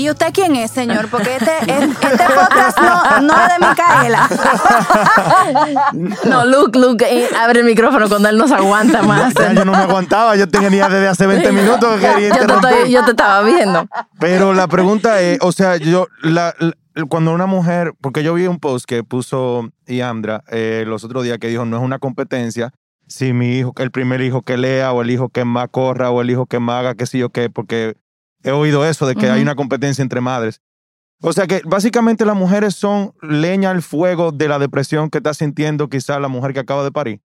[0.00, 1.08] ¿Y usted quién es, señor?
[1.10, 4.28] Porque este, este podcast no, no es de Micaela.
[6.24, 9.34] No, Luke, Luke, eh, abre el micrófono cuando él nos aguanta más.
[9.34, 12.40] Ya yo no me aguantaba, yo tenía desde hace 20 minutos que quería Yo te,
[12.42, 12.70] interrumpir.
[12.70, 13.86] estoy- yo te estaba viendo.
[14.18, 16.72] Pero la pregunta es, o sea, yo, la, la-
[17.08, 21.36] cuando una mujer, porque yo vi un post que puso Iandra eh, los otros días
[21.38, 22.70] que dijo, no es una competencia
[23.06, 26.22] si mi hijo, el primer hijo que lea o el hijo que más corra o
[26.22, 27.96] el hijo que más haga, qué sé yo qué, porque
[28.42, 30.60] he oído eso de que hay una competencia entre madres.
[31.22, 35.34] O sea que básicamente las mujeres son leña al fuego de la depresión que está
[35.34, 37.20] sintiendo quizá la mujer que acaba de parir.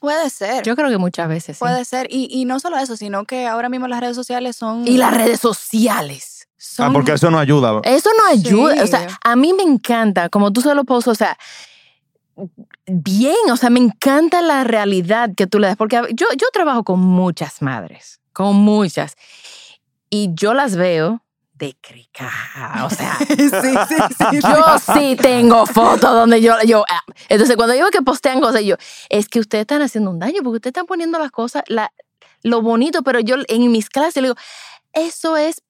[0.00, 0.62] Puede ser.
[0.64, 1.60] Yo creo que muchas veces sí.
[1.60, 2.06] Puede ser.
[2.10, 4.86] Y, y no solo eso, sino que ahora mismo las redes sociales son.
[4.86, 6.48] Y las redes sociales.
[6.56, 7.80] son Ah, porque eso no ayuda.
[7.84, 8.74] Eso no ayuda.
[8.74, 8.80] Sí.
[8.80, 11.36] O sea, a mí me encanta, como tú se lo pones, o sea,
[12.86, 16.84] bien, o sea, me encanta la realidad que tú le das, porque yo, yo trabajo
[16.84, 19.16] con muchas madres, con muchas,
[20.10, 22.30] y yo las veo de crica,
[22.84, 24.40] o sea, sí, sí, sí.
[24.40, 28.76] yo sí tengo fotos donde yo, yo, ah, entonces cuando veo que postean cosas, yo,
[29.08, 31.92] es que ustedes están haciendo un daño, porque ustedes están poniendo las cosas, la,
[32.44, 34.36] lo bonito, pero yo en mis clases le digo,
[34.92, 35.60] eso es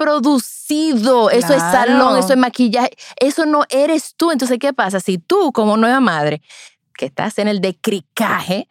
[0.53, 4.31] producido, eso es salón, eso es maquillaje, eso no eres tú.
[4.31, 5.01] Entonces, ¿qué pasa?
[5.01, 6.41] Si tú, como nueva madre,
[6.97, 8.69] que estás en el decricaje,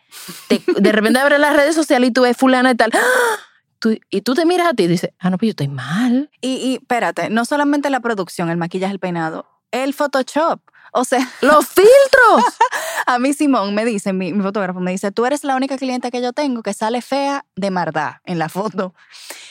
[0.47, 3.39] te- de repente abres las redes sociales y tú ves fulana y tal, ¡ah!
[3.79, 6.29] Tú- y tú te miras a ti y dices, ah, no, pues yo estoy mal.
[6.41, 10.59] Y, y espérate, no solamente la producción, el maquillaje, el peinado, el Photoshop.
[10.93, 12.53] O sea, Los filtros.
[13.05, 16.09] a mí Simón me dice, mi, mi fotógrafo me dice, tú eres la única clienta
[16.11, 18.93] que yo tengo que sale fea de maldad en la foto.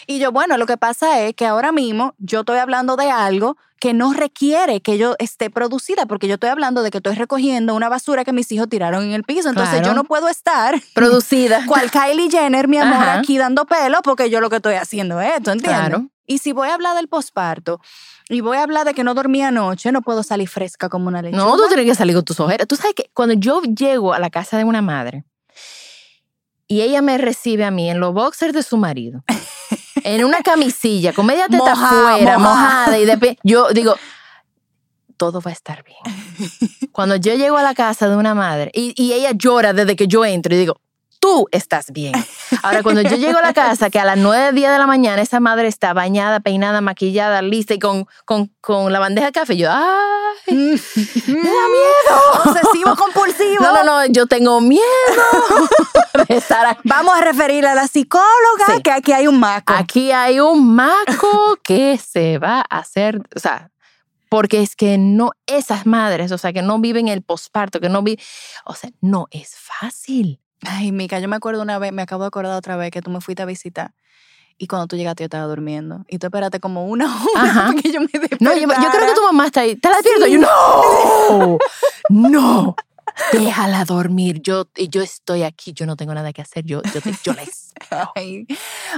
[0.06, 3.56] Y yo, bueno, lo que pasa es que ahora mismo yo estoy hablando de algo
[3.80, 7.74] que no requiere que yo esté producida, porque yo estoy hablando de que estoy recogiendo
[7.74, 9.48] una basura que mis hijos tiraron en el piso.
[9.48, 9.88] Entonces Claro.
[9.88, 11.66] yo no puedo estar Producida.
[11.66, 13.18] cual Kylie Jenner, mi amor, Ajá.
[13.18, 15.80] aquí dando pelo, porque yo lo que estoy haciendo es esto, ¿entiendes?
[15.88, 16.08] Claro.
[16.26, 17.80] Y si voy a hablar del posparto
[18.28, 21.20] y voy a hablar de que no dormí anoche, no puedo salir fresca como una
[21.22, 21.44] lechuga.
[21.44, 22.66] No, tú tienes que salir con tus ojeras.
[22.66, 25.24] Tú sabes que cuando yo llego a la casa de una madre
[26.66, 29.22] y ella me recibe a mí en los boxers de su marido,
[30.06, 32.68] en una camisilla, con media teta Mojada, afuera, mojada.
[32.68, 33.96] mojada y de pie, yo digo,
[35.16, 35.98] todo va a estar bien.
[36.92, 40.06] Cuando yo llego a la casa de una madre y, y ella llora desde que
[40.06, 40.80] yo entro y digo,
[41.18, 42.12] tú estás bien.
[42.62, 45.22] Ahora, cuando yo llego a la casa, que a las 9, 10 de la mañana
[45.22, 49.56] esa madre está bañada, peinada, maquillada, lista y con, con, con la bandeja de café,
[49.56, 50.46] yo, ¡ay!
[51.26, 52.44] ¡Me da miedo!
[52.44, 53.62] Obsesivo compulsivo.
[53.62, 54.82] No, no, no, yo tengo miedo
[56.28, 56.80] de estar aquí.
[56.84, 58.26] Vamos a referirle a la psicóloga
[58.66, 58.82] Sí.
[58.82, 59.72] que aquí hay un maco.
[59.72, 63.70] Aquí hay un maco que se va a hacer, o sea,
[64.28, 68.02] porque es que no, esas madres, o sea, que no viven el posparto, que no
[68.02, 68.24] viven,
[68.64, 70.40] o sea, no es fácil.
[70.62, 73.10] Ay, Mica, yo me acuerdo una vez, me acabo de acordar otra vez que tú
[73.10, 73.92] me fuiste a visitar.
[74.58, 76.04] Y cuando tú llegaste yo estaba durmiendo.
[76.08, 77.66] Y tú esperaste como una hora Ajá.
[77.68, 78.08] para que yo me
[78.40, 79.06] No, yo, yo creo despertara.
[79.06, 79.76] que tu mamá está ahí.
[79.76, 80.24] ¿Te la despierto?
[80.26, 80.32] Sí.
[80.32, 80.38] Yo,
[82.10, 82.76] no, no,
[83.32, 84.40] déjala dormir.
[84.42, 86.64] Yo, yo estoy aquí, yo no tengo nada que hacer.
[86.64, 88.12] Yo, yo, te- yo la espero.
[88.14, 88.46] Ay,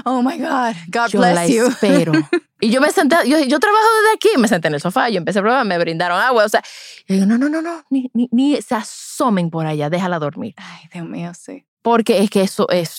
[0.04, 0.74] oh my God.
[0.88, 1.66] God Yo la bless you.
[1.68, 2.12] espero.
[2.60, 5.18] Y yo me senté, yo, yo trabajo desde aquí, me senté en el sofá, yo
[5.18, 6.60] empecé a probar, me brindaron agua, o sea,
[7.06, 10.54] yo digo, no, no, no, no, ni, ni, ni se asomen por allá, déjala dormir.
[10.56, 11.64] Ay, Dios mío, sí.
[11.82, 12.90] Porque es que eso es,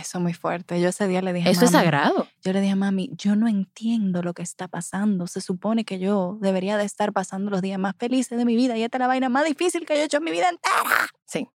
[0.00, 0.80] Eso es muy fuerte.
[0.80, 2.26] Yo ese día le dije eso es sagrado.
[2.42, 5.26] Yo le dije a mami, yo no entiendo lo que está pasando.
[5.26, 8.76] Se supone que yo debería de estar pasando los días más felices de mi vida
[8.76, 11.08] y esta es la vaina más difícil que yo he hecho en mi vida entera.
[11.26, 11.48] Sí.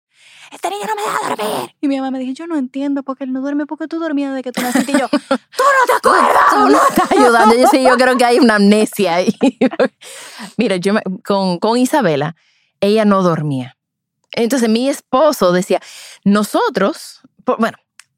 [0.52, 1.74] Este niño no me deja dormir.
[1.80, 3.98] Y mi mamá me dijo, yo no entiendo por qué él no duerme porque tú
[3.98, 4.92] dormías desde que tú naciste.
[4.92, 6.42] Y yo, tú no te acuerdas.
[6.50, 7.54] Tú no estás ayudando.
[7.56, 9.34] Yo, sí, yo creo que hay una amnesia ahí.
[10.56, 12.36] Mira, yo me- con, con Isabela,
[12.80, 13.76] ella no dormía.
[14.32, 15.80] Entonces mi esposo decía,
[16.24, 17.20] nosotros,
[17.58, 17.76] bueno,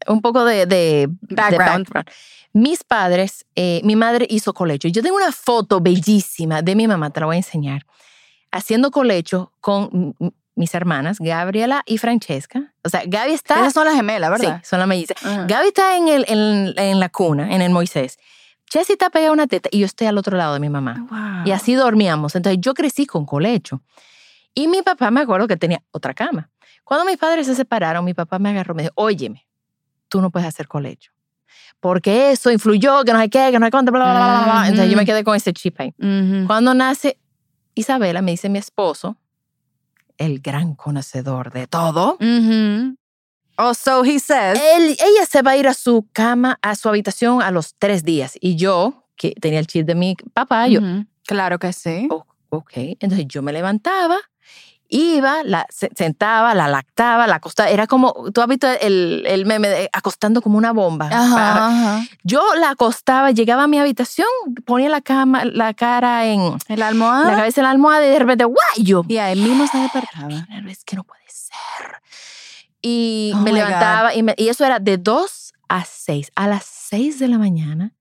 [0.08, 1.86] un poco de, de- de Background.
[2.52, 4.88] Mis padres, eh, mi madre hizo colecho.
[4.88, 7.84] Yo tengo una foto bellísima de mi mamá, te la voy a enseñar,
[8.50, 10.16] haciendo colecho con
[10.54, 12.72] mis hermanas, Gabriela y Francesca.
[12.82, 13.56] O sea, Gaby está...
[13.60, 14.60] Esas son las gemelas, ¿verdad?
[14.62, 15.18] Sí, son las mellizas.
[15.22, 15.44] Ajá.
[15.46, 18.18] Gaby está en, el, en, en la cuna, en el Moisés.
[18.70, 21.06] Chessy está pegada a una teta y yo estoy al otro lado de mi mamá.
[21.10, 21.46] Wow.
[21.46, 22.34] Y así dormíamos.
[22.34, 23.82] Entonces yo crecí con colecho.
[24.54, 26.48] Y mi papá me acuerdo que tenía otra cama.
[26.82, 29.45] Cuando mis padres se separaron, mi papá me agarró y me dijo, óyeme,
[30.16, 31.12] tú no puedes hacer colecho.
[31.80, 34.68] Porque eso influyó, que no sé qué, que no sé cuánto, bla, bla, bla, bla.
[34.68, 35.94] Entonces yo me quedé con ese chip ahí.
[36.46, 37.18] Cuando nace
[37.74, 39.16] Isabela, me dice mi esposo,
[40.18, 42.96] el gran conocedor de todo, Ujú.
[43.58, 44.58] Oh, so he says.
[44.76, 48.02] él- ella se va a ir a su cama, a su habitación a los tres
[48.04, 48.36] días.
[48.40, 50.80] Y yo, que tenía el chip de mi papá, yo.
[51.26, 52.06] Claro que sí.
[52.10, 52.72] "Oh, ok.
[53.00, 54.18] Entonces yo me levantaba,
[54.88, 57.68] iba, la se- sentaba, la lactaba, la acostaba.
[57.70, 61.08] Era como, tú has visto el, el meme de acostando como una bomba.
[61.12, 62.04] Ajá, ajá.
[62.24, 64.26] Yo la acostaba, llegaba a mi habitación,
[64.64, 67.36] ponía la cama, la cara en El la almohada.
[67.36, 68.56] cabeza en la almohada y de repente, ¡guay!
[68.84, 70.46] Yo, Y ahí mismo se despertaba.
[70.68, 72.00] Es que no puede ser.
[72.82, 76.30] Y Oh me levantaba y, me- y eso era de 2 a 6.
[76.36, 77.92] A las 6 de la mañana,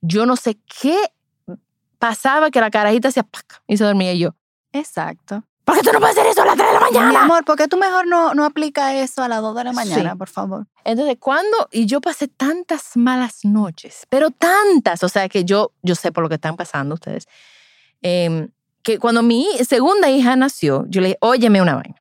[0.00, 0.96] yo no sé qué
[1.98, 4.34] pasaba que la carajita hacía pac y se dormía y yo.
[4.72, 5.42] Exacto.
[5.68, 7.20] ¿Por qué tú no puedes hacer eso a las 3 de la Mi mañana?
[7.24, 10.12] amor, ¿por qué tú mejor no, no aplicas eso a las 2 de la mañana,
[10.12, 10.16] Sí.
[10.16, 10.66] por favor?
[10.82, 15.94] Entonces, cuando, y yo pasé tantas malas noches, pero tantas, o sea que yo, yo
[15.94, 17.28] sé por lo que están pasando ustedes,
[18.00, 18.48] em,
[18.82, 21.96] que cuando mi segunda hija nació, yo le dije, óyeme una vaina.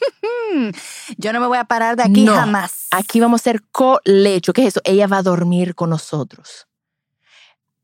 [1.18, 2.34] Yo no me voy a parar de aquí No.
[2.34, 2.86] jamás.
[2.90, 4.52] Aquí vamos a hacer colecho.
[4.52, 4.80] ¿Qué es eso?
[4.84, 6.66] Ella va a dormir con nosotros.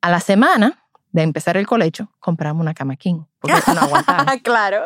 [0.00, 0.83] A la semana
[1.14, 3.22] de empezar el colecho, compramos una cama king.
[3.38, 4.36] Porque eso no aguantaba.
[4.42, 4.84] claro.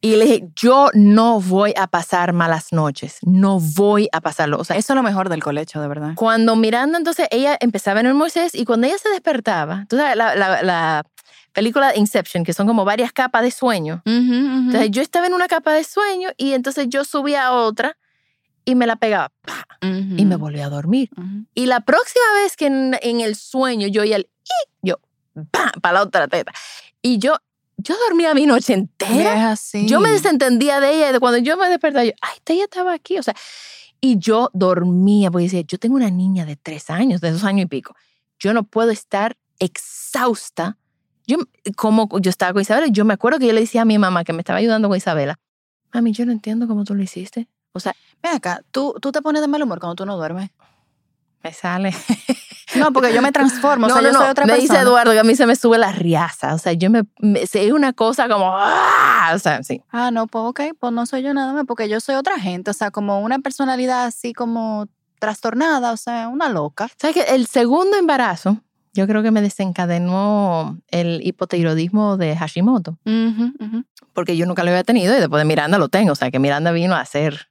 [0.00, 3.18] Y le dije, yo no voy a pasar malas noches.
[3.22, 4.58] No voy a pasarlo.
[4.58, 6.12] O sea, Eso es lo mejor del colecho, de verdad.
[6.16, 10.16] cuando Miranda, entonces, ella empezaba en el Moisés y cuando ella se despertaba, tú sabes,
[10.16, 11.04] la, la- la
[11.52, 14.02] película Inception, que son como varias capas de sueño.
[14.04, 17.96] Entonces, yo estaba en una capa de sueño y entonces yo subía a otra
[18.64, 19.66] y me la pegaba ¡pa!
[19.82, 21.10] y me volvía a dormir.
[21.54, 24.28] Y la próxima vez que en, en el sueño yo oía el
[24.82, 24.96] yo,
[25.82, 26.52] para la otra teta.
[27.00, 27.36] Y yo,
[27.76, 29.34] yo dormía mi noche entera.
[29.34, 29.86] Es así.
[29.86, 31.16] Yo me desentendía de ella.
[31.16, 33.18] y Cuando yo me despertaba, yo, ay, ella estaba aquí.
[33.18, 33.34] O sea,
[34.00, 37.64] y yo dormía, porque decía, yo tengo una niña de tres años, de dos años
[37.64, 37.94] y pico.
[38.38, 40.76] Yo no puedo estar exhausta.
[41.26, 41.38] Yo,
[41.76, 44.24] como yo estaba con Isabela, yo me acuerdo que yo le decía a mi mamá
[44.24, 45.38] que me estaba ayudando con Isabela,
[45.92, 47.48] mami, yo no entiendo cómo tú lo hiciste.
[47.72, 50.50] O sea, Ven acá, ¿tú, tú te pones de mal humor cuando tú no duermes.
[51.42, 51.94] Me sale.
[52.74, 53.86] No, porque yo me transformo.
[53.86, 54.72] no, o sea, no, yo soy otra me persona.
[54.78, 56.54] dice Eduardo que a mí se me sube la riaza.
[56.54, 59.32] O sea, yo me, me- es una cosa como, ¡ah!
[59.34, 59.82] o sea, sí.
[59.90, 62.70] Ah, no, pues ok, pues no soy yo nada más, porque yo soy otra gente.
[62.70, 64.86] O sea, como una personalidad así como
[65.18, 66.88] trastornada, o sea, una loca.
[66.98, 68.62] ¿Sabes que El segundo embarazo,
[68.94, 73.84] yo creo que me desencadenó el hipotiroidismo de Hashimoto, Ujú, ujú.
[74.14, 76.12] porque yo nunca lo había tenido y después de Miranda lo tengo.
[76.12, 77.48] O sea, que Miranda vino a hacer,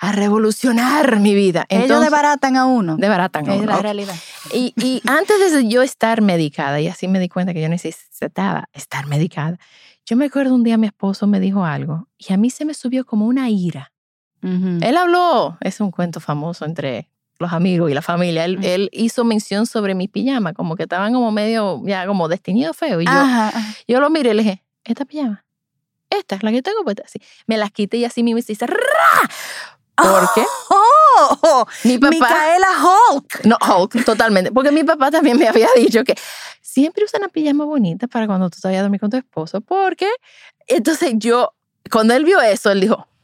[0.00, 1.64] a revolucionar mi vida.
[1.68, 2.96] Ellos Entonces, desbaratan a uno.
[2.96, 3.40] de barata.
[3.40, 4.14] es la realidad.
[4.52, 8.68] Y, y antes de yo estar medicada, y así me di cuenta que yo necesitaba
[8.72, 9.58] estar medicada,
[10.06, 12.74] yo me acuerdo un día mi esposo me dijo algo y a mí se me
[12.74, 13.92] subió como una ira.
[14.42, 14.78] Ujú.
[14.82, 17.08] Él habló, es un cuento famoso entre
[17.38, 18.44] los amigos y la familia.
[18.44, 18.64] Él, Mm.
[18.64, 23.00] él hizo mención sobre mi pijama, como que estaban como medio, ya como destinido feo.
[23.00, 23.74] Y yo, Ajá, ajá.
[23.88, 25.44] yo lo miré y le dije, ¿esta pijama?
[26.10, 27.02] Esta es la que tengo puesta.
[27.06, 27.18] Así.
[27.46, 28.76] Me las quité y así mismo se dice, ¡ra!
[29.96, 30.44] ¿Por qué?
[30.70, 31.66] ¡Oh!
[31.84, 32.10] Mi papá.
[32.10, 33.44] Micaela Hulk.
[33.44, 34.50] No, Hulk, totalmente.
[34.52, 36.14] Porque mi papá también me había dicho que
[36.60, 39.60] siempre usa una pijama bonita para cuando tú te vayas a dormir con tu esposo.
[39.60, 40.08] Porque
[40.66, 41.54] entonces yo,
[41.90, 43.06] cuando él vio eso, él dijo.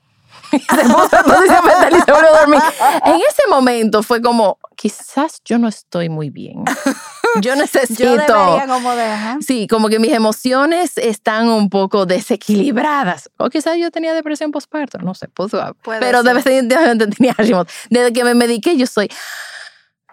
[3.04, 6.64] En ese momento fue como, quizás yo no estoy muy bien.
[7.42, 8.02] Yo necesito.
[8.04, 9.38] Yo debería como de, ajá.
[9.40, 13.30] Sí, como que mis emociones están un poco desequilibradas.
[13.38, 15.74] O quizás yo tenía depresión postparto, no sé, puedo saber.
[15.82, 17.70] Puede Pero definitivamente tenía Hashimoto.
[17.90, 19.08] Desde que me mediqué, yo soy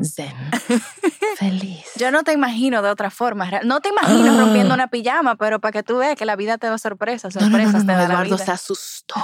[0.03, 0.31] zen,
[1.37, 1.85] feliz.
[1.95, 3.49] Yo no te imagino de otra forma.
[3.63, 4.41] No te imagino Ah.
[4.41, 7.41] rompiendo una pijama, pero para que tú veas que la vida te da sorpresas, No,
[7.41, 8.45] no, no, sorpresas no, te da la Eduardo vida.
[8.45, 9.15] se asustó.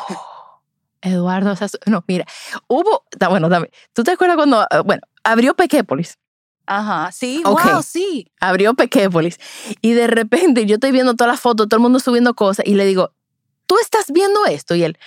[1.01, 1.91] Eduardo se asustó.
[1.91, 2.25] No, mira,
[2.67, 3.69] hubo, bueno, dame.
[3.93, 6.17] ¿Tú te acuerdas cuando, eh, bueno, abrió Pequépolis?
[6.65, 7.63] Ajá, sí, Ok.
[7.65, 8.31] wow, sí.
[8.39, 9.37] abrió Pequépolis
[9.81, 12.75] y de repente yo estoy viendo todas las fotos, todo el mundo subiendo cosas y
[12.75, 13.13] le digo,
[13.67, 14.73] ¿tú estás viendo esto?
[14.75, 14.97] Y él,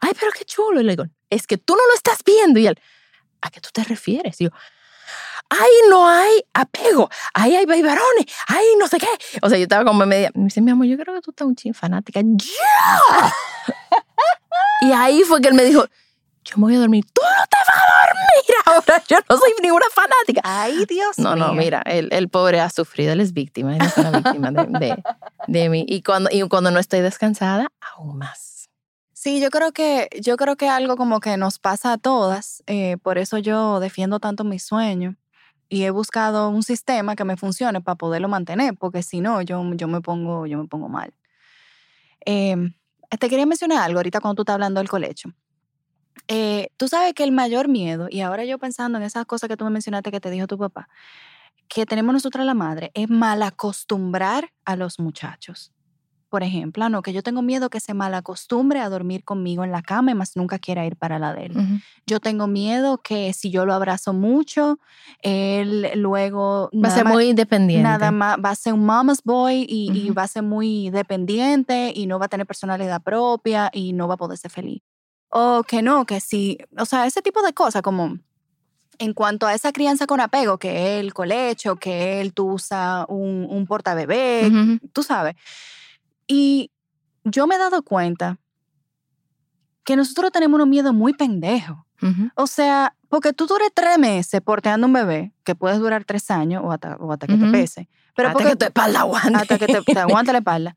[0.00, 0.80] ay, pero qué chulo.
[0.80, 2.60] Y le digo, es que tú no lo estás viendo.
[2.60, 2.78] Y él,
[3.40, 4.40] ¿a qué tú te refieres?
[4.40, 4.50] Y yo,
[5.48, 9.08] ay, no hay apego, ahí hay varones, ay, no sé qué.
[9.42, 11.46] O sea, yo estaba como media, me dice, mi amor, yo creo que tú estás
[11.46, 12.20] un chin fanática.
[12.22, 13.34] ¡Ya!
[14.82, 15.84] y ahí fue que él me dijo,
[16.44, 17.04] yo me voy a dormir.
[17.12, 19.04] Tú no te vas a dormir ahora.
[19.08, 20.40] Yo no soy ninguna fanática.
[20.44, 23.96] Ay, Dios No, no, mira, el, el pobre ha sufrido, él es víctima, él es
[23.96, 25.02] una víctima de, de,
[25.46, 25.84] de mí.
[25.88, 28.68] Y cuando, y cuando no estoy descansada, aún más.
[29.12, 32.64] Sí, yo creo que, yo creo que algo como que nos pasa a todas.
[32.66, 35.14] eh, por eso yo defiendo tanto mis sueños.
[35.68, 39.62] Y he buscado un sistema que me funcione para poderlo mantener, porque si no, yo,
[39.74, 41.14] yo, me, pongo, yo me pongo mal.
[42.26, 42.56] Eh,
[43.18, 45.32] te quería mencionar algo ahorita cuando tú estás hablando del colecho.
[46.28, 49.56] Eh, tú sabes que el mayor miedo, y ahora yo pensando en esas cosas que
[49.56, 50.88] tú me mencionaste que te dijo tu papá,
[51.68, 55.72] que tenemos nosotras la madre, es malacostumbrar a los muchachos.
[56.28, 59.82] Por ejemplo, no, que yo tengo miedo que se malacostumbre a dormir conmigo en la
[59.82, 61.52] cama y más nunca quiera ir para la de él.
[61.58, 61.78] Ujú.
[62.06, 64.78] Yo tengo miedo que si yo lo abrazo mucho,
[65.20, 67.82] él luego Va a ser más- muy independiente.
[67.82, 70.14] Nada más va a ser un mama's boy y, y Ujú.
[70.18, 74.14] va a ser muy dependiente y no va a tener personalidad propia y no va
[74.14, 74.80] a poder ser feliz.
[75.34, 78.18] O que no, que sí, o sea, ese tipo de cosas como
[78.98, 83.46] en cuanto a esa crianza con apego, que el colecho, que él tú usa un,
[83.48, 84.78] un portabebé, Ujú.
[84.92, 85.34] tú sabes.
[86.26, 86.70] Y
[87.24, 88.38] yo me he dado cuenta
[89.84, 91.86] que nosotros tenemos un miedo muy pendejo.
[92.02, 92.30] Ujú.
[92.34, 96.62] O sea, porque tú dures tres meses porteando un bebé, que puedes durar tres años
[96.64, 97.52] o hasta, o hasta que te Ujú.
[97.52, 97.88] pese.
[98.14, 99.34] Pero Hasta porque, que tu espalda aguante.
[99.34, 100.76] hasta que te, te aguante la espalda.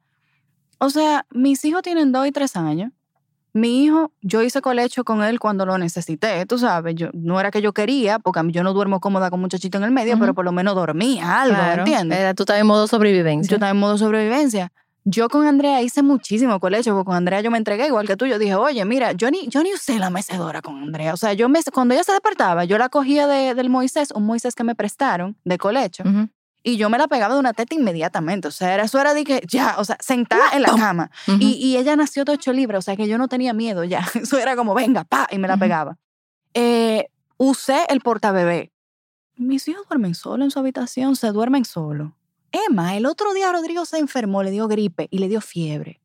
[0.77, 2.91] O sea, mis hijos tienen dos y tres años.
[3.57, 6.93] Mi hijo, yo hice colecho con él cuando lo necesité, tú sabes.
[6.95, 9.77] Yo, no era que yo quería, porque a mí- yo no duermo cómoda con muchachito
[9.77, 11.83] en el medio, pero por lo menos dormía algo, Claro.
[11.83, 12.19] ¿entiendes?
[12.19, 13.49] Era, tú estabas en modo sobrevivencia.
[13.49, 14.73] Yo estaba en modo sobrevivencia.
[15.05, 18.25] Yo con Andrea hice muchísimo colecho, porque con Andrea yo me entregué igual que tú.
[18.25, 21.13] Yo dije, oye, mira, yo ni, yo ni usé la mecedora con Andrea.
[21.13, 24.25] O sea, yo me, cuando ella se despertaba, yo la cogía de- del Moisés, un
[24.25, 26.27] Moisés que me prestaron de colecho, Ujú.
[26.65, 28.47] Y yo me la pegaba de una teta inmediatamente.
[28.47, 31.11] O sea, era, eso era de que ya, o sea, sentada en la cama.
[31.39, 34.03] Y, y ella nació de ocho libras, o sea que yo no tenía miedo ya.
[34.15, 35.97] Eso era como, venga, pa, y me la pegaba.
[36.55, 37.05] Eh,
[37.37, 38.71] usé el portabebé.
[39.35, 42.13] Mis hijos duermen solos en su habitación, se duermen solos.
[42.51, 46.01] Emma, el otro día Rodrigo se enfermó, le dio gripe y le dio fiebre.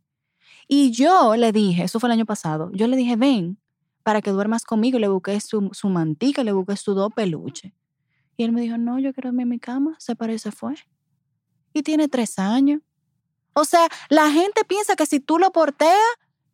[0.69, 3.59] Y yo le dije, eso fue el año pasado, yo le dije, ven
[4.03, 4.99] para que duermas conmigo.
[4.99, 7.73] Y le busqué su, su mantica, le busqué su dos peluches.
[8.41, 9.97] Y él me dijo, no, yo quiero dormir en mi cama.
[9.99, 10.75] Se parece fue.
[11.75, 12.81] Y tiene tres años.
[13.53, 15.93] O sea, la gente piensa que si tú lo porteas,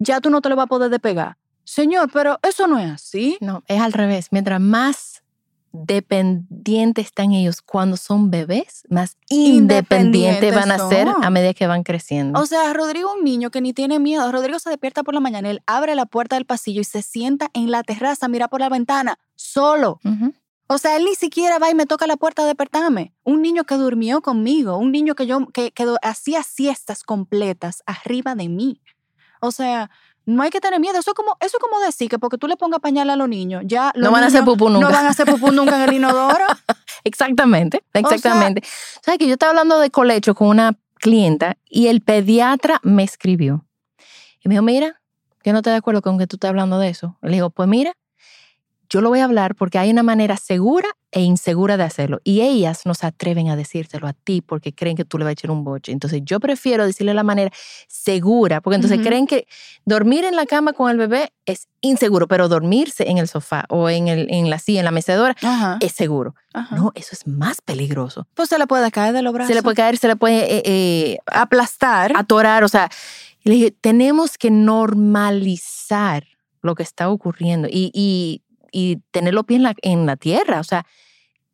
[0.01, 1.37] ya tú no te lo vas a poder despegar.
[1.63, 3.39] Señor, pero eso no es así.
[3.41, 4.31] No, es al revés.
[4.33, 5.23] Mientras más
[5.71, 11.85] dependientes están ellos cuando son bebés, más independientes van a ser a medida que van
[11.85, 12.41] creciendo.
[12.41, 14.33] O sea, Rodrigo es un niño que ni tiene miedo.
[14.33, 17.49] Rodrigo se despierta por la mañana, él abre la puerta del pasillo y se sienta
[17.55, 20.01] en la terraza, mira por la ventana, solo.
[20.03, 20.35] Ujú.
[20.69, 23.13] O sea, él ni siquiera va y me toca la puerta de despertarme.
[23.23, 28.35] Un niño que durmió conmigo, un niño que yo que, que hacía siestas completas arriba
[28.35, 28.81] de mí.
[29.41, 29.91] O sea,
[30.25, 30.99] no hay que tener miedo.
[30.99, 33.29] Eso es como, eso es como decir que porque tú le pongas pañal a los
[33.29, 34.89] niños, ya los No van a hacer pupú nunca.
[34.89, 36.45] No van a hacer pupú nunca en el inodoro.
[37.05, 38.65] Exactamente, exactamente.
[39.01, 43.65] ¿Sabes que yo estaba hablando de colecho con una clienta y el pediatra me escribió.
[44.43, 45.01] Y me dijo, mira,
[45.45, 47.17] yo no estoy de acuerdo con que tú estés hablando de eso.
[47.23, 47.93] Le digo, pues mira,
[48.89, 52.21] yo lo voy a hablar porque hay una manera segura e insegura de hacerlo.
[52.25, 55.31] Y ellas no se atreven a decírtelo a ti porque creen que tú le vas
[55.31, 55.93] a echar un boche.
[55.93, 57.51] Entonces yo prefiero decirle la manera
[57.89, 59.07] segura, porque entonces Ujú.
[59.09, 59.47] creen que
[59.85, 63.89] dormir en la cama con el bebé es inseguro, pero dormirse en el sofá o
[63.89, 65.79] en, el, en la silla, en la mecedora, Ajá.
[65.81, 66.35] es seguro.
[66.53, 66.77] ajá.
[66.77, 68.27] No, eso es más peligroso.
[68.35, 69.49] Pues se le puede caer de los brazos.
[69.49, 72.13] Se le puede caer, se le puede eh, eh, aplastar.
[72.15, 72.91] atorar, o sea,
[73.45, 76.25] le dije, tenemos que normalizar
[76.63, 78.43] lo que está ocurriendo y, y,
[78.77, 80.61] y tenerlo bien en la, en la tierra.
[80.61, 80.85] O sea,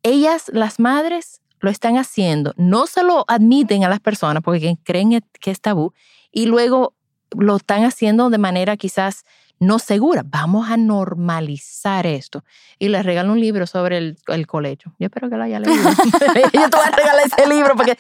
[0.03, 5.23] ellas, las madres, lo están haciendo, no se lo admiten a las personas porque creen
[5.41, 5.93] que es tabú
[6.33, 6.97] y luego
[7.31, 9.25] lo están haciendo de manera quizás
[9.61, 10.25] no segura.
[10.27, 12.43] Vamos a normalizar esto.
[12.81, 14.93] Y les regalo un libro sobre el, el colecho.
[14.99, 15.89] Yo espero que lo haya leído.
[16.53, 17.97] Yo te voy a regalar ese libro porque,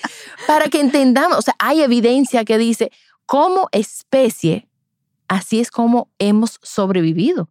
[0.49, 2.91] para que entendamos, o sea, hay evidencia que dice,
[3.26, 4.67] como especie,
[5.29, 7.49] así es como hemos sobrevivido.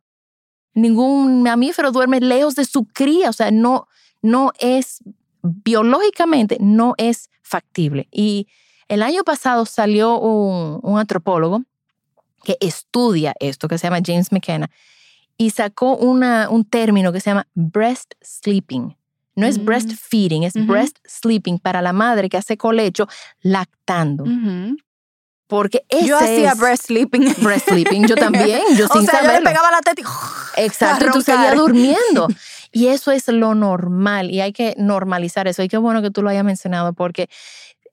[0.74, 3.88] Ningún mamífero duerme lejos de su cría, o sea, no,
[4.22, 5.04] no es,
[5.42, 8.08] biológicamente, no es factible.
[8.12, 8.48] Y
[8.88, 11.64] el año pasado salió un, un antropólogo
[12.44, 14.70] que estudia esto, que se llama James McKenna,
[15.38, 18.96] y sacó una, un término que se llama breast sleeping.
[19.36, 19.66] No es Mm.
[19.66, 20.66] breastfeeding, es Ujú.
[20.68, 23.08] breast sleeping para la madre que hace colecho
[23.42, 24.26] lactando.
[25.52, 27.36] Porque ese Yo hacía es breast sleeping.
[27.42, 28.08] breast sleeping.
[28.08, 29.40] Yo también, yo o sin sea, yo saberlo.
[29.42, 32.28] le pegaba la teta y Exacto, a y tú seguías durmiendo.
[32.74, 35.62] Y eso es lo normal y hay que normalizar eso.
[35.62, 37.30] Y qué bueno que tú lo hayas mencionado porque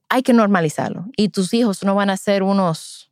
[0.09, 1.07] hay que normalizarlo.
[1.17, 3.11] Y tus hijos no van a ser unos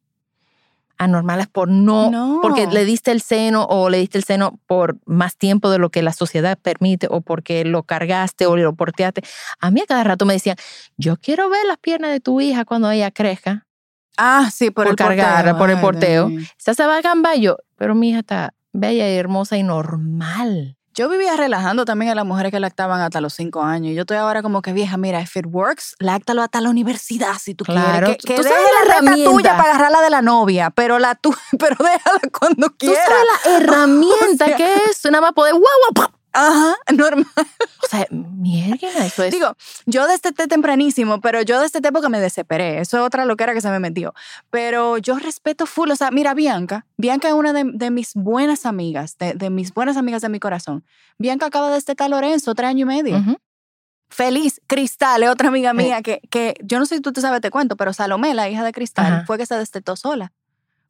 [0.96, 2.38] anormales por no, No.
[2.40, 5.90] porque le diste el seno o le diste el seno por más tiempo de lo
[5.90, 9.22] que la sociedad permite o porque lo cargaste o lo porteaste.
[9.58, 10.56] A mí a cada rato me decían,
[10.96, 13.66] yo quiero ver las piernas de tu hija cuando ella crezca.
[14.16, 15.58] Ah, sí, por, por, el cargarla, porteo.
[15.58, 16.28] por el Ay, porteo.
[16.28, 16.40] Mío.
[16.58, 17.02] Esta se va a
[17.76, 20.76] pero mi hija está bella y hermosa y normal.
[20.94, 23.92] Yo vivía relajando también a las mujeres que lactaban hasta los cinco años.
[23.92, 27.34] Y yo estoy ahora como que vieja, mira, if it works, láctalo hasta la universidad
[27.38, 28.16] si tú Claro, quieres.
[28.16, 29.30] tú- Que, que tú sabes la la herramienta.
[29.30, 33.04] tuya para agarrarla de la novia, pero la tu, pero déjala cuando Tú quieras.
[33.06, 36.08] sabes la herramienta O sea- que es, nada más poder, guau.
[36.38, 37.24] Ajá, normal.
[37.82, 39.32] O sea, mierda, eso es.
[39.32, 39.54] Digo,
[39.86, 42.80] yo desde tempranísimo, pero yo esta época me desesperé.
[42.80, 44.12] Eso es otra loquera que se me metió.
[44.50, 45.90] Pero yo respeto full.
[45.90, 46.84] O sea, mira, Bianca.
[46.98, 50.38] Bianca es una de, de mis buenas amigas, de, de mis buenas amigas de mi
[50.40, 50.84] corazón.
[51.18, 53.16] Bianca acaba de destetar a Lorenzo, tres años y medio.
[54.08, 55.76] Feliz, Cristal es otra amiga Sí.
[55.78, 58.48] mía que, que yo no sé si tú te sabes, te cuento, pero Salomé, la
[58.48, 60.32] hija de Cristal, fue que se destetó sola.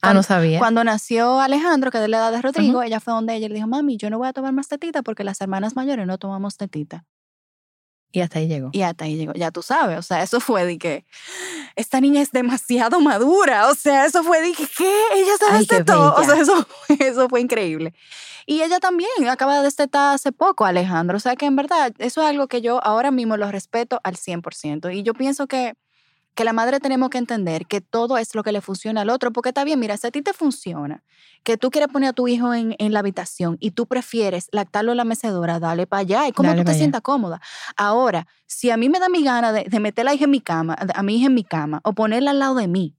[0.03, 0.59] Ah, no sabía.
[0.59, 3.55] Cuando nació Alejandro, que es de la edad de Rodrigo, ella fue donde ella le
[3.55, 6.57] dijo, mami, yo no voy a tomar más tetita porque las hermanas mayores no tomamos
[6.57, 7.05] tetita.
[8.12, 8.71] Y hasta ahí llegó.
[8.73, 11.05] Y hasta ahí llegó, ya tú sabes, o sea, eso fue de que
[11.75, 15.03] esta niña es demasiado madura, o sea, eso fue de que, ¿qué?
[15.15, 16.67] Ella se Ay, qué destetó, o sea, eso,
[16.99, 17.95] eso fue increíble.
[18.47, 22.23] Y ella también acaba de destetar hace poco, Alejandro, o sea que en verdad eso
[22.23, 24.95] es algo que yo ahora mismo lo respeto al 100%.
[24.95, 25.75] Y yo pienso que,
[26.37, 29.33] que la madre tenemos que entender que todo es lo que le funciona al otro,
[29.33, 31.02] porque está bien, mira, si a ti te funciona,
[31.43, 34.93] que tú quieres poner a tu hijo en, en la habitación y tú prefieres lactarlo
[34.93, 36.78] en la mecedora, dale para allá y como Dale tú te allá.
[36.78, 37.40] sientas cómoda.
[37.76, 40.31] Ahora, si a mí me da mi gana de, de meter a, la hija en
[40.31, 42.95] mi cama, a mi hija en mi cama o ponerla al lado de mí,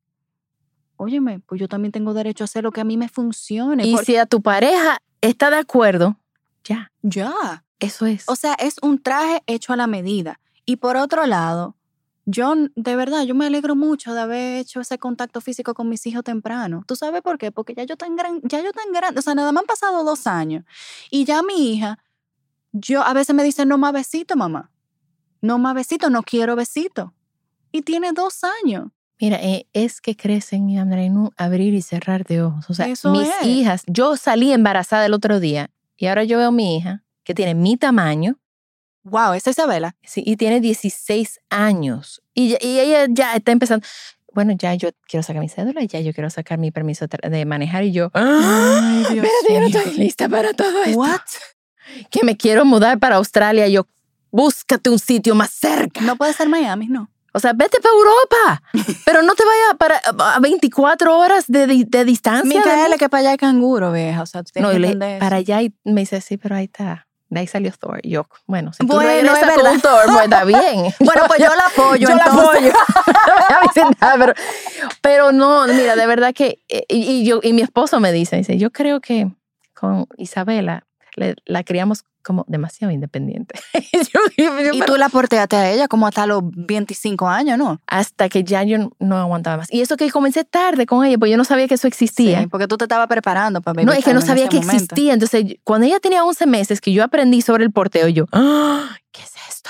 [0.98, 3.86] óyeme, pues yo también tengo derecho a hacer lo que a mí me funcione.
[3.86, 6.18] Y porque- si a tu pareja está de acuerdo,
[6.64, 7.64] ya, ya.
[7.80, 8.24] eso es.
[8.28, 10.40] O sea, es un traje hecho a la medida.
[10.66, 11.76] Y por otro lado,
[12.30, 16.06] yo de verdad, yo me alegro mucho de haber hecho ese contacto físico con mis
[16.06, 16.84] hijos temprano.
[16.86, 17.54] ¿Tú sabes por qué?
[17.54, 20.04] Porque ya yo tan gran, ya yo tan grande, o sea, nada más han pasado
[20.04, 20.66] dos años.
[21.10, 22.00] Y ya mi hija,
[22.74, 24.72] yo a veces me dice, no más besito, mamá.
[25.42, 27.14] No más besito, no quiero besito.
[27.72, 28.90] Y tiene dos años.
[29.22, 32.70] Mira, eh, es que crecen y en un abrir y cerrar de ojos.
[32.70, 33.48] O sea, Eso mis es.
[33.48, 37.34] hijas, yo salí embarazada el otro día y ahora yo veo a mi hija que
[37.34, 38.38] tiene mi tamaño
[39.10, 39.96] Wow, esa es Isabela.
[40.04, 42.22] sí, y tiene 16 años.
[42.34, 43.86] Y, y ella ya está empezando.
[44.34, 47.46] Bueno, ya yo quiero sacar mi cédula, ya yo quiero sacar mi permiso de de
[47.46, 48.12] manejar y yo.
[48.14, 51.00] Ay, Dios Espérate, yo no estoy lista para todo esto.
[51.00, 51.22] What?
[52.12, 53.68] Que me quiero mudar para Australia.
[53.68, 53.88] Yo,
[54.30, 56.02] búscate un sitio más cerca.
[56.02, 57.10] No puede ser Miami, no.
[57.34, 58.64] O sea, vete para Europa,
[59.06, 60.02] pero no te vayas para
[60.36, 62.44] a 24 horas de, de distancia.
[62.50, 62.98] de Micaela, mí.
[62.98, 64.22] que para allá hay canguro, vieja.
[64.22, 66.56] O sea, tú tienes No, que le- entender para allá y me dice, sí, pero
[66.56, 67.07] ahí está.
[67.30, 68.00] De ahí salió Thor.
[68.04, 70.94] Yo, bueno, si tú Bueno, con Thor, pues está bien.
[71.00, 72.72] Bueno, pues yo la apoyo, yo la apoyo.
[74.20, 74.34] Pero,
[75.02, 78.38] pero no, mira, de verdad que, eh, y, y yo, y mi esposo me dice,
[78.38, 79.28] dice, yo creo que
[79.74, 80.86] con Isabela
[81.16, 83.58] le- la criamos como demasiado independiente.
[83.94, 87.80] Yo- yo- Y tú la porteaste a ella como hasta los 25 años, ¿no?
[87.88, 89.68] hasta que ya yo no aguantaba más.
[89.74, 92.42] Y eso que comencé tarde con ella, pues yo no sabía que eso existía.
[92.42, 94.76] Sí, porque tú te estabas preparando para No, es que no sabía que momento.
[94.84, 95.14] existía.
[95.14, 98.90] Entonces, cuando ella tenía 11 meses, que yo aprendí sobre el porteo, yo, ¡Ah!
[99.12, 99.70] ¿qué es esto?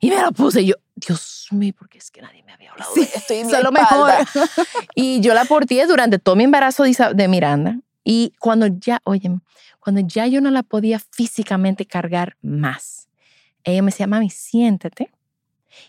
[0.00, 0.64] Y me lo puse.
[0.64, 3.34] Yo, Dios mío, porque es que nadie me había hablado de esto.
[3.34, 4.10] Y lo mejor.
[4.94, 7.76] Y yo la porté durante todo mi embarazo de Miranda.
[8.02, 9.30] Y cuando ya, oye,
[9.80, 13.08] cuando ya yo no la podía físicamente cargar más,
[13.64, 15.10] ella me decía, mami, siéntate.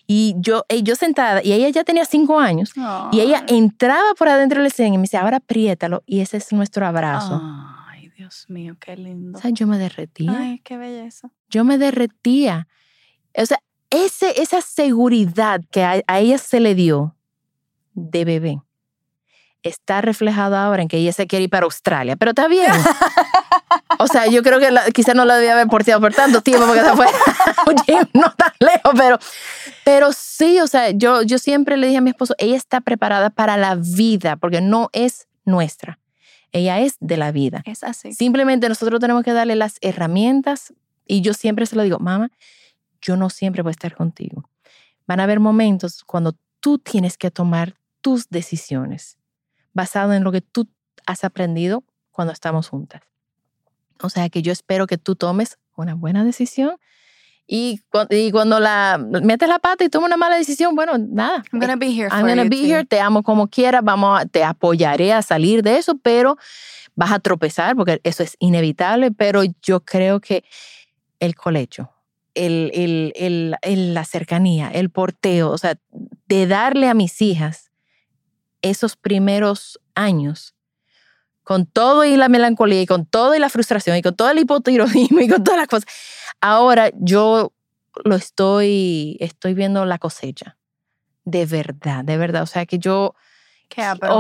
[0.06, 2.72] Y yo, y yo sentada, y ella ya tenía cinco años,
[3.12, 6.52] y ella entraba por adentro del escenario y me decía, ahora apriétalo, y ese es
[6.54, 7.42] nuestro abrazo.
[7.88, 9.38] Ay, Dios mío, qué lindo.
[9.38, 10.38] O sea, yo me derretía.
[10.38, 11.32] Ay, qué belleza.
[11.50, 12.68] Yo me derretía.
[13.36, 17.16] O sea, ese, esa seguridad que a, a ella se le dio
[17.94, 18.62] de bebé
[19.64, 22.16] está reflejado ahora en que ella se quiere ir para Australia.
[22.16, 22.72] Pero está bien.
[24.02, 26.82] O sea, yo creo que quizás no la debía haber porteado por tanto tiempo porque
[26.82, 27.06] se fue
[28.14, 29.20] no tan lejos, pero,
[29.84, 33.30] pero sí, o sea, yo, yo siempre le dije a mi esposo, ella está preparada
[33.30, 36.00] para la vida porque no es nuestra.
[36.52, 37.62] Ella es de la vida.
[37.66, 38.14] Es así.
[38.14, 40.74] Simplemente nosotros tenemos que darle las herramientas
[41.06, 42.32] y yo siempre se lo digo, mamá,
[43.02, 44.50] yo no siempre voy a estar contigo.
[45.06, 49.18] Van a haber momentos cuando tú tienes que tomar tus decisiones
[49.74, 50.68] basado en lo que tú
[51.06, 53.11] has aprendido cuando estamos juntas.
[54.04, 56.76] O sea que yo espero que tú tomes una buena decisión
[57.48, 61.44] y, cu- y cuando la metes la pata y tomas una mala decisión, bueno, nada.
[61.52, 62.66] I'm gonna be here I'm for gonna you, be too.
[62.66, 66.38] here, te amo como quieras, vamos a- te apoyaré a salir de eso, pero
[66.96, 70.44] vas a tropezar porque eso es inevitable, pero yo creo que
[71.20, 71.92] el colecho,
[72.36, 75.78] el, el, el- el- la cercanía, el porteo, o sea,
[76.28, 77.72] de darle a mis hijas
[78.62, 80.54] esos primeros años,
[81.52, 84.40] con todo y la melancolía y con todo y la frustración y con todo el
[84.40, 85.86] hipotiroidismo y con todas las cosas,
[86.40, 87.52] ahora yo
[88.06, 90.58] lo estoy, estoy viendo la cosecha.
[91.26, 92.44] De verdad, de verdad.
[92.44, 93.16] O sea que yo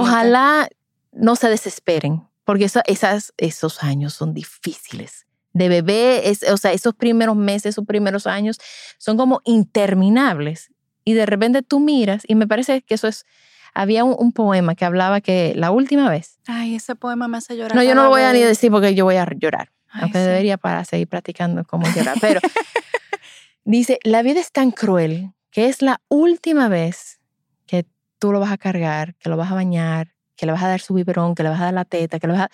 [0.02, 0.67] Ojalá
[1.13, 5.26] no se desesperen, porque eso- esas, esos años son difíciles.
[5.54, 8.58] De bebé, es, o sea, esos primeros meses, esos primeros años
[8.98, 10.70] son como interminables.
[11.06, 13.26] Y de repente tú miras, y me parece que eso es.
[13.74, 16.40] Había un, un poema que hablaba que la última vez.
[16.48, 17.76] Ay, ese poema me hace llorar.
[17.76, 19.72] No, yo no lo voy a ni decir porque yo voy a llorar.
[19.90, 20.26] Ay, aunque sí.
[20.26, 22.18] debería para seguir practicando cómo llorar.
[22.20, 22.40] Pero
[23.64, 27.20] dice: La vida es tan cruel que es la última vez
[27.66, 27.86] que
[28.20, 30.82] tú lo vas a cargar, que lo vas a bañar, que le vas a dar
[30.82, 32.50] su biberón, que le vas a dar la teta, que le vas a...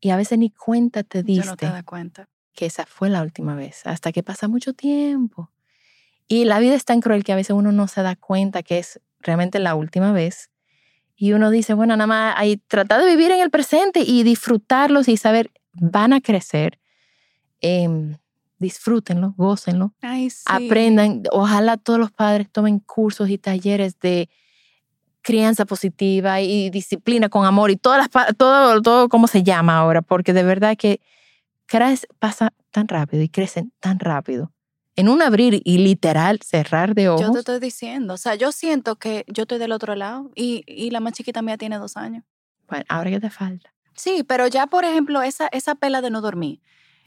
[0.00, 2.28] Y a veces ni cuenta te Yo diste no te das cuenta.
[2.54, 5.50] que esa fue la última vez, hasta que pasa mucho tiempo.
[6.26, 8.78] Y la vida es tan cruel que a veces uno no se da cuenta que
[8.78, 10.50] es realmente la última vez.
[11.20, 15.08] Y uno dice, bueno, nada más hay tratar de vivir en el presente y disfrutarlos
[15.08, 16.78] y saber, van a crecer.
[17.60, 18.16] Em,
[18.60, 20.44] disfrútenlo, gócenlo, Ay, sí.
[20.46, 21.24] aprendan.
[21.32, 24.28] Ojalá todos los padres tomen cursos y talleres de
[25.20, 30.02] crianza positiva y disciplina con amor y todas las, todo, todo como se llama ahora,
[30.02, 31.00] porque de verdad que
[31.66, 34.52] crece, pasa tan rápido y crecen tan rápido.
[34.98, 37.22] En un abrir y literal cerrar de ojos.
[37.26, 38.14] Yo te estoy diciendo.
[38.14, 41.40] O sea, yo siento que yo estoy del otro lado y, y la más chiquita
[41.40, 42.24] mía tiene dos años.
[42.68, 43.72] Bueno, ahora que te falta.
[43.94, 46.60] Sí, pero ya, por ejemplo, esa, esa pela de no dormir.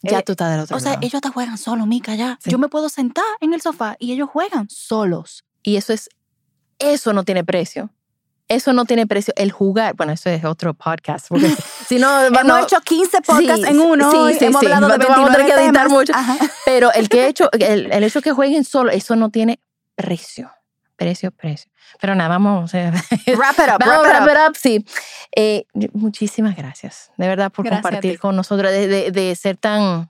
[0.03, 1.01] Ya Eh, tú estás del otro O sea, lado.
[1.03, 2.39] ellos hasta juegan solos, Mica, ya.
[2.41, 2.49] Sí.
[2.49, 5.43] Yo me puedo sentar en el sofá y ellos juegan solos.
[5.61, 6.09] Y eso es,
[6.79, 7.91] eso no tiene precio.
[8.51, 9.33] Eso no tiene precio.
[9.37, 11.27] El jugar, bueno, eso es otro podcast.
[11.29, 11.47] Porque
[11.87, 14.11] si no, Hemos no- hecho 15 podcasts Sí, en uno.
[14.11, 14.65] sí, sí, hemos sí.
[14.67, 16.13] hablado de Vamos a 29 tener que editar mucho.
[16.15, 16.37] Ajá.
[16.65, 19.59] Pero el que hecho, el, el hecho que jueguen solo, eso no tiene
[19.95, 20.51] precio.
[20.97, 21.71] Precio, precio.
[21.99, 22.73] Pero nada, vamos.
[22.73, 22.91] eh,
[23.35, 24.49] Wrap it up, Vamos, wrap it wrap up.
[24.51, 24.85] up, sí.
[25.35, 28.17] Eh, muchísimas gracias, de verdad, por Gracias compartir ti.
[28.17, 30.09] con nosotros, de, de- de ser tan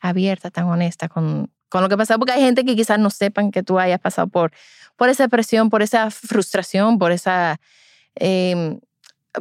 [0.00, 3.50] abierta, tan honesta con, con lo que pasa, porque hay gente que quizás no sepan
[3.50, 4.52] que tú hayas pasado por,
[4.96, 7.58] por esa presión, por esa frustración, por esa...
[8.16, 8.78] eh,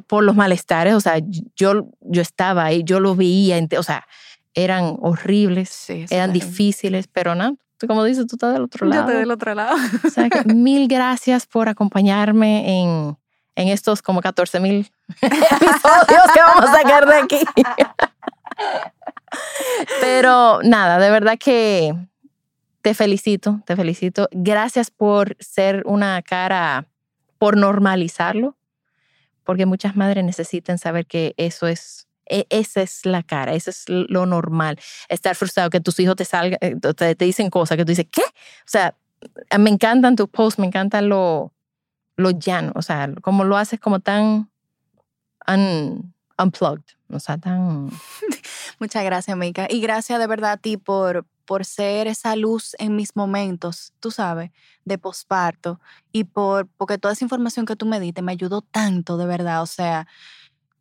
[0.06, 1.16] por los malestares, o sea,
[1.56, 4.06] yo, yo estaba ahí, yo lo veía, o sea,
[4.54, 8.92] eran horribles, Sí, eran difíciles, pero no, tú como dices, tú estás del otro Yo
[8.92, 9.02] lado.
[9.08, 9.76] estoy del otro lado.
[10.06, 13.18] O sea que mil gracias por acompañarme en,
[13.56, 17.40] en estos como 14 mil episodios que vamos a sacar de aquí.
[20.02, 21.96] Pero nada, de verdad que
[22.82, 24.28] te felicito, te felicito.
[24.32, 26.88] Gracias por ser una cara,
[27.38, 28.58] por normalizarlo,
[29.44, 33.86] porque muchas madres necesitan saber que eso es, e- esa es la cara, eso es
[33.88, 34.80] lo normal.
[35.10, 38.08] Estar frustrado, que tus hijos te salgan, eh, te, te dicen cosas que tú dices,
[38.12, 38.22] ¿qué?
[38.22, 38.96] O sea,
[39.58, 41.54] me encantan tus posts, me encantan lo,
[42.16, 44.50] lo llano, o sea, como lo haces como tan
[45.48, 47.90] un- unplugged, o sea, tan...
[48.80, 49.68] Muchas gracias, Mica.
[49.70, 54.12] Y gracias de verdad a ti por, por ser esa luz en mis momentos, tú
[54.12, 54.52] sabes,
[54.86, 55.80] de posparto.
[56.12, 59.64] Y por porque toda esa información que tú me diste me ayudó tanto, de verdad.
[59.64, 60.08] O sea,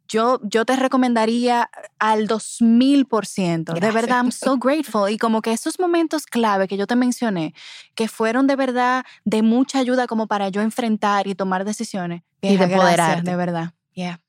[0.08, 3.64] yo, yo te recomendaría al 2000%.
[3.64, 3.94] De Gracias.
[3.94, 5.10] verdad, I'm so grateful.
[5.10, 7.54] Y como que esos momentos clave que yo te mencioné,
[7.94, 12.24] que fueron de verdad de mucha ayuda como para yo enfrentar y tomar decisiones.
[12.42, 13.30] Y de empoderarte.
[13.30, 13.72] De verdad.
[13.94, 14.20] Yeah.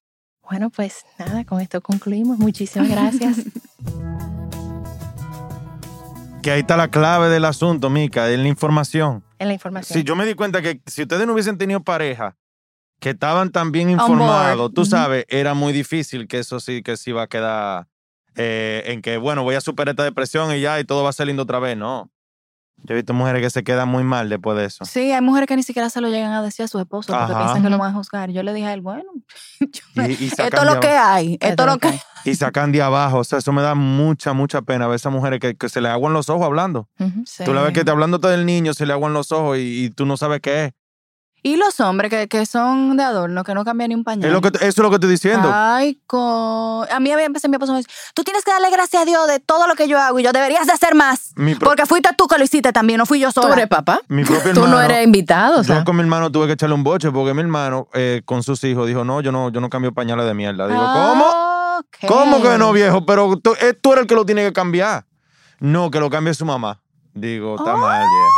[0.50, 2.40] Bueno, pues nada, con esto concluimos.
[2.40, 3.40] Muchísimas gracias.
[6.42, 9.24] Que ahí está la clave del asunto, Mica, en la información.
[9.40, 9.98] en la información.
[9.98, 12.38] Sí, yo me di cuenta que si ustedes no hubiesen tenido pareja,
[13.00, 17.12] que estaban tan bien informados, tú sabes, era muy difícil que eso sí, que sí
[17.12, 17.88] iba a quedar
[18.36, 21.14] eh, en que, bueno, voy a superar esta depresión y ya, y todo va a
[21.14, 21.78] ser lindo otra vez.
[21.78, 22.10] No.
[22.84, 24.86] Yo he visto mujeres que se quedan muy mal después de eso.
[24.86, 27.34] Sí, hay mujeres que ni siquiera se lo llegan a decir a su esposo porque
[27.34, 27.44] Ajá.
[27.44, 28.32] piensan que lo van a juzgar.
[28.32, 29.04] Yo le dije a él, bueno,
[29.60, 32.00] yo- Y, y esto es lo que abajo- hay, esto es lo que hay.
[32.26, 33.20] y sacan de abajo.
[33.20, 35.90] O sea, eso me da mucha, mucha pena ver esas mujeres que, que se le
[35.90, 36.88] aguan los ojos hablando.
[37.00, 37.24] Ujú.
[37.46, 39.90] Tú la ves que te hablándote del niño, se le aguan los ojos y, y
[39.90, 40.72] tú no sabes qué es.
[41.42, 44.26] Y los hombres que, que son de adorno, que no cambian ni un pañal.
[44.26, 45.50] Es lo que, eso es lo que estoy diciendo.
[45.54, 49.02] Ay, co- a mí a veces mi esposo me dice, tú tienes que darle gracias
[49.04, 51.32] a Dios de todo lo que yo hago y yo deberías de hacer más.
[51.36, 53.54] Mi, pro- Porque fuiste tú que lo hiciste también, no fui yo Tú sola.
[53.54, 54.02] eres papá.
[54.10, 54.76] mi propio Tú hermano.
[54.76, 55.80] no eres invitado, o sea.
[55.80, 58.62] Yo con mi hermano tuve que echarle un boche porque mi hermano eh, con sus
[58.66, 60.68] hijos dijo, no, yo no, yo no cambio pañales de mierda.
[60.68, 61.26] Digo, ¿cómo?
[62.08, 63.06] ¿Cómo que no, viejo?
[63.06, 65.06] Pero tú, eh, tú eres el que lo tiene que cambiar.
[65.60, 66.82] No, que lo cambie su mamá.
[67.14, 68.32] Digo, está mal, viejo.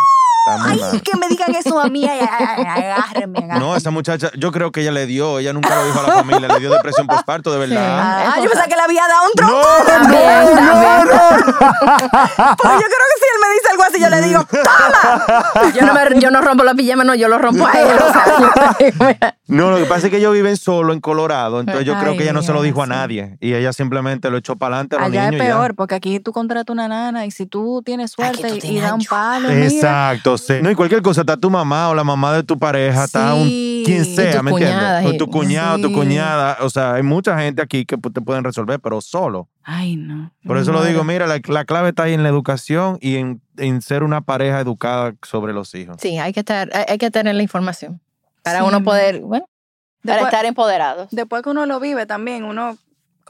[0.48, 2.04] Ay, que me digan eso a mí.
[2.08, 3.60] ay, ay, ay, agárrenme, agárrenme.
[3.60, 6.14] No, esa muchacha, yo creo que ella le dio, ella nunca lo dijo a la
[6.16, 8.24] familia, le dio depresión postparto, de verdad.
[8.26, 9.84] Ah, yo pensaba que le había dado un No, tronco.
[9.86, 11.08] También, también.
[12.58, 15.72] Porque yo creo que él me dice algo así, yo le digo, ¡toma!
[15.74, 19.36] Yo no, me- yo no rompo la pijama, no, yo lo rompo a o sea,
[19.48, 22.24] No, lo que pasa es que ellos viven solo en Colorado, entonces yo creo que
[22.24, 25.00] ella no se lo dijo a nadie y ella simplemente lo echó para adelante a
[25.00, 25.38] los Allá es ya.
[25.38, 28.94] peor, porque aquí tú contratas una nana y si tú tienes suerte tú y- da
[28.94, 29.66] un palo, mira.
[29.66, 30.54] Exacto, sí.
[30.62, 33.48] No, y cualquier cosa, está tu mamá o la mamá de tu pareja, está un
[33.84, 34.76] Quien sea, tus ¿me entiendes?
[34.78, 36.58] cuñadas y- tu cuñado, tu cuñada.
[36.62, 39.48] O sea, hay mucha gente aquí que pu- te pueden resolver, pero solo.
[39.64, 40.32] Ay, no.
[40.46, 43.42] Por eso lo digo, mira, la, la clave está ahí en la educación y en,
[43.58, 45.98] en ser una pareja educada sobre los hijos.
[46.00, 48.00] Sí, hay que estar, hay, hay que tener la información
[48.44, 48.84] para Sí, uno no.
[48.86, 49.46] poder, bueno,
[50.06, 51.10] para estar empoderados.
[51.12, 52.78] Después que uno lo vive también, uno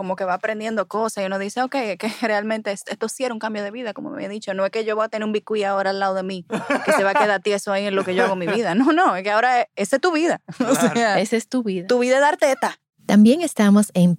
[0.01, 3.35] como que va aprendiendo cosas y uno dice, ok, que realmente es- esto sí era
[3.35, 4.55] un cambio de vida, como me he dicho.
[4.55, 6.43] No es que yo voy a tener un bicuí ahora al lado de mí,
[6.85, 8.73] que se va a quedar tieso ahí en lo que yo hago en mi vida.
[8.73, 10.41] No, no, es que ahora esa es tu vida.
[10.67, 11.85] O sea, Esa es tu vida.
[11.85, 12.79] tu vida es dar teta.
[13.05, 14.17] También estamos en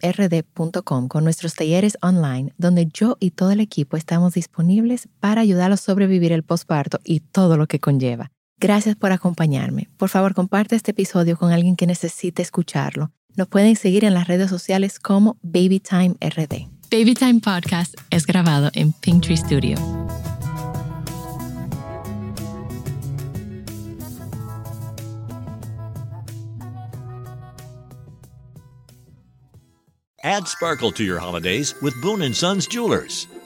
[0.00, 5.80] babytimerd.com con nuestros talleres online, donde yo y todo el equipo estamos disponibles para ayudarlos
[5.80, 8.30] a sobrevivir el posparto y todo lo que conlleva.
[8.58, 9.88] Gracias por acompañarme.
[9.96, 13.10] Por favor, comparte este episodio con alguien que necesite escucharlo.
[13.40, 16.68] Nos pueden seguir en las redes sociales como BabyTimeRD.
[16.90, 19.78] Babytime Podcast es grabado en Pinktree Studio.
[30.22, 33.26] Add sparkle to your holidays with Boone & Sons Jewelers.